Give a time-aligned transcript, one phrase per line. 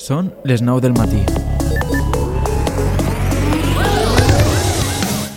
[0.00, 1.20] Són les 9 del matí.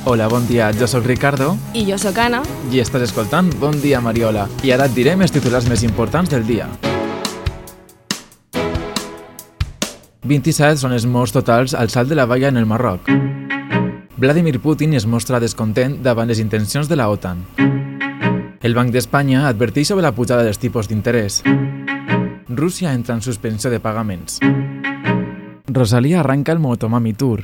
[0.08, 2.42] Hola, bon dia, jo sóc Ricardo I jo sóc Anna.
[2.71, 4.47] i estàs escoltant Bon dia, Mariola.
[4.63, 6.70] I ara et direm els titulars més importants del dia.
[10.23, 13.12] 27 són els morts totals al salt de la valla en el Marroc.
[14.16, 17.44] Vladimir Putin es mostra descontent davant les intencions de la OTAN.
[18.64, 21.41] El Banc d'Espanya adverteix sobre la pujada dels tipus d'interès.
[22.49, 24.39] Rússia entra en suspensió de pagaments.
[25.67, 27.41] Rosalia arranca el Motomami Tour.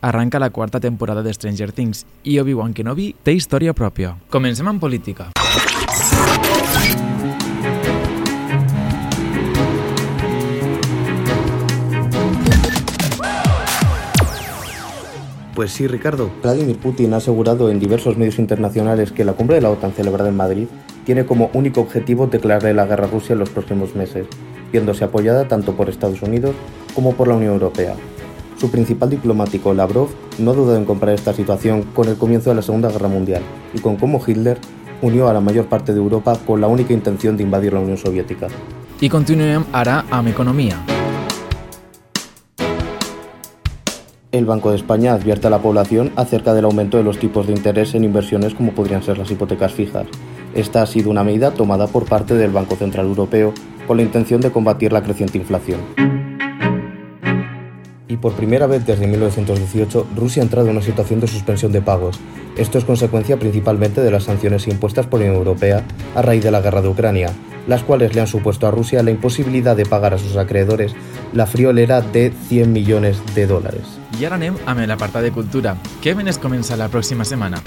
[0.00, 4.16] Arranca la quarta temporada de Stranger Things i Obi-Wan Kenobi té història pròpia.
[4.28, 5.30] Comencem amb política.
[15.54, 16.30] Pues sí, Ricardo.
[16.42, 20.30] Vladimir Putin ha asegurado en diversos medios internacionales que la cumbre de la OTAN celebrada
[20.30, 20.66] en Madrid
[21.04, 24.26] tiene como único objetivo declararle la guerra a Rusia en los próximos meses,
[24.72, 26.54] viéndose apoyada tanto por Estados Unidos
[26.94, 27.94] como por la Unión Europea.
[28.58, 32.56] Su principal diplomático, Lavrov, no ha dudado en comparar esta situación con el comienzo de
[32.56, 33.42] la Segunda Guerra Mundial
[33.72, 34.58] y con cómo Hitler
[35.02, 37.96] unió a la mayor parte de Europa con la única intención de invadir la Unión
[37.96, 38.48] Soviética.
[39.00, 40.76] I continuem ara amb economia.
[44.30, 47.54] El Banco de España advierte a la población acerca del aumento de los tipos de
[47.54, 50.06] interés en inversiones como podrían ser las hipotecas fijas.
[50.54, 53.54] Esta ha sido una medida tomada por parte del Banco Central Europeo
[53.86, 55.80] con la intención de combatir la creciente inflación.
[58.08, 61.80] Y por primera vez desde 1918, Rusia ha entrado en una situación de suspensión de
[61.80, 62.18] pagos.
[62.56, 65.84] Esto es consecuencia principalmente de las sanciones impuestas por la Unión Europea
[66.16, 67.30] a raíz de la guerra de Ucrania,
[67.68, 70.94] las cuales le han supuesto a Rusia la imposibilidad de pagar a sus acreedores
[71.32, 74.00] la friolera de 100 millones de dólares.
[74.20, 74.80] I ara anem amb
[75.22, 75.76] de cultura.
[76.02, 77.62] Què ben es comença la pròxima setmana?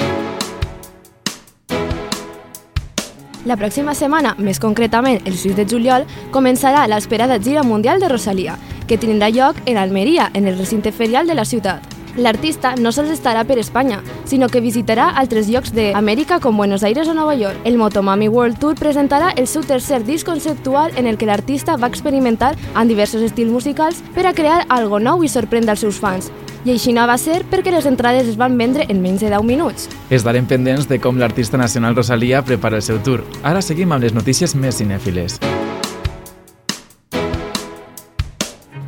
[3.45, 8.55] La pròxima setmana, més concretament el 6 de juliol, començarà l'esperada gira mundial de Rosalia,
[8.87, 11.83] que tindrà lloc en Almeria, en el recinte ferial de la ciutat.
[12.15, 17.09] L'artista no sols estarà per Espanya, sinó que visitarà altres llocs d'Amèrica com Buenos Aires
[17.09, 17.59] o Nova York.
[17.65, 21.89] El Motomami World Tour presentarà el seu tercer disc conceptual en el que l'artista va
[21.91, 26.31] experimentar amb diversos estils musicals per a crear algo nou i sorprendre els seus fans.
[26.63, 29.43] I així no va ser perquè les entrades es van vendre en menys de 10
[29.43, 29.89] minuts.
[30.09, 33.25] Estarem pendents de com l'artista nacional Rosalia prepara el seu tour.
[33.43, 35.41] Ara seguim amb les notícies més cinèfiles.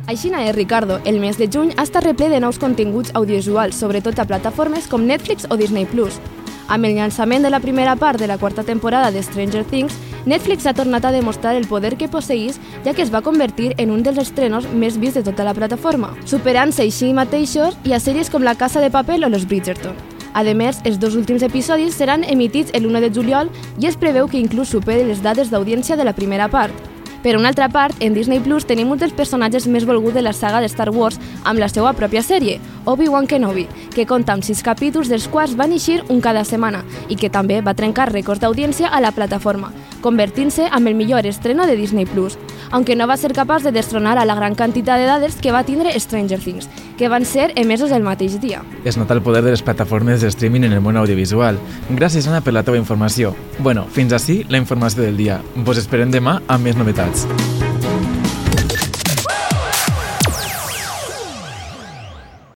[0.06, 4.18] Així és, Ricardo, el mes de juny ha estat reple de nous continguts audiovisuals, sobretot
[4.18, 5.86] a plataformes com Netflix o Disney+.
[6.68, 9.92] Amb el llançament de la primera part de la quarta temporada de Stranger Things,
[10.26, 13.92] Netflix ha tornat a demostrar el poder que posseís, ja que es va convertir en
[13.94, 18.30] un dels estrenos més vists de tota la plataforma, superant-se així mateixos i a sèries
[18.30, 19.94] com La Casa de Papel o Los Bridgerton.
[20.34, 23.48] A més, els dos últims episodis seran emitits el 1 de juliol
[23.80, 26.74] i es preveu que inclús superi les dades d'audiència de la primera part.
[27.22, 30.34] Per una altra part, en Disney Plus tenim un dels personatges més volguts de la
[30.36, 33.64] saga de Star Wars amb la seva pròpia sèrie, Obi-Wan Kenobi,
[33.94, 37.62] que compta amb sis capítols dels quals van eixir un cada setmana i que també
[37.62, 39.72] va trencar rècords d'audiència a la plataforma,
[40.06, 42.38] convertint-se en el millor estreno de Disney Plus,
[42.70, 45.64] aunque no va ser capaç de destronar a la gran quantitat de dades que va
[45.66, 48.62] tindre Stranger Things, que van ser emesos el mateix dia.
[48.84, 51.58] Es nota el poder de les plataformes de streaming en el món audiovisual.
[51.90, 53.34] Gràcies, Anna, per la teva informació.
[53.58, 55.42] Bueno, fins ací la informació del dia.
[55.56, 57.26] Vos esperem demà amb més novetats.